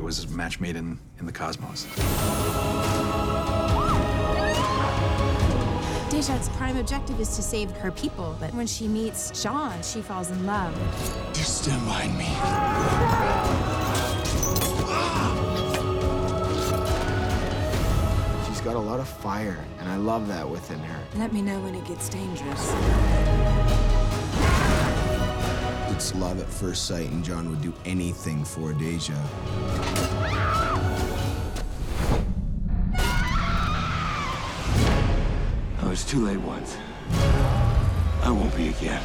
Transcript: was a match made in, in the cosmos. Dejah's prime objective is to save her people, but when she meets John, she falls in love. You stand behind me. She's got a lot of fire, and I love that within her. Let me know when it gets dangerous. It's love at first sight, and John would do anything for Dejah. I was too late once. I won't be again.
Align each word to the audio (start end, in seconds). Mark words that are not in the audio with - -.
was 0.00 0.24
a 0.24 0.28
match 0.28 0.60
made 0.60 0.76
in, 0.76 0.98
in 1.18 1.26
the 1.26 1.32
cosmos. 1.32 1.86
Dejah's 6.10 6.48
prime 6.50 6.76
objective 6.76 7.18
is 7.20 7.34
to 7.36 7.42
save 7.42 7.70
her 7.72 7.90
people, 7.90 8.36
but 8.38 8.52
when 8.54 8.66
she 8.66 8.86
meets 8.86 9.42
John, 9.42 9.82
she 9.82 10.02
falls 10.02 10.30
in 10.30 10.46
love. 10.46 10.76
You 11.36 11.42
stand 11.42 11.84
behind 11.84 12.16
me. 12.16 12.26
She's 18.46 18.60
got 18.60 18.76
a 18.76 18.78
lot 18.78 19.00
of 19.00 19.08
fire, 19.08 19.64
and 19.80 19.88
I 19.88 19.96
love 19.96 20.28
that 20.28 20.48
within 20.48 20.78
her. 20.78 21.00
Let 21.16 21.32
me 21.32 21.42
know 21.42 21.58
when 21.60 21.74
it 21.74 21.84
gets 21.86 22.08
dangerous. 22.08 22.72
It's 26.02 26.16
love 26.16 26.40
at 26.40 26.48
first 26.48 26.86
sight, 26.86 27.08
and 27.12 27.24
John 27.24 27.48
would 27.48 27.62
do 27.62 27.72
anything 27.84 28.44
for 28.44 28.72
Dejah. 28.72 29.14
I 35.80 35.88
was 35.88 36.04
too 36.04 36.26
late 36.26 36.40
once. 36.40 36.76
I 38.20 38.32
won't 38.32 38.52
be 38.56 38.70
again. 38.70 39.00